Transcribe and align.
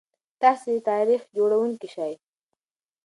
تاسي 0.41 0.75
تاریخ 0.89 1.21
جوړونکي 1.37 1.87
شئ. 1.95 2.13